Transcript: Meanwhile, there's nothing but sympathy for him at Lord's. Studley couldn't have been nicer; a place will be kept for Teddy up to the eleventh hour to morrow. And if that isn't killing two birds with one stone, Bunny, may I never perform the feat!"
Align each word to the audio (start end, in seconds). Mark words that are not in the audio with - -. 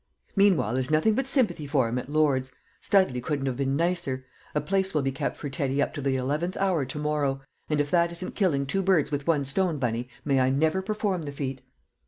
Meanwhile, 0.35 0.73
there's 0.73 0.89
nothing 0.89 1.13
but 1.13 1.27
sympathy 1.27 1.67
for 1.67 1.87
him 1.87 1.99
at 1.99 2.09
Lord's. 2.09 2.51
Studley 2.81 3.21
couldn't 3.21 3.45
have 3.45 3.57
been 3.57 3.75
nicer; 3.75 4.25
a 4.55 4.59
place 4.59 4.95
will 4.95 5.03
be 5.03 5.11
kept 5.11 5.37
for 5.37 5.47
Teddy 5.47 5.79
up 5.79 5.93
to 5.93 6.01
the 6.01 6.15
eleventh 6.15 6.57
hour 6.57 6.85
to 6.85 6.97
morrow. 6.97 7.43
And 7.69 7.79
if 7.79 7.91
that 7.91 8.11
isn't 8.11 8.33
killing 8.33 8.65
two 8.65 8.81
birds 8.81 9.11
with 9.11 9.27
one 9.27 9.45
stone, 9.45 9.77
Bunny, 9.77 10.09
may 10.25 10.39
I 10.39 10.49
never 10.49 10.81
perform 10.81 11.21
the 11.21 11.31
feat!" 11.31 11.61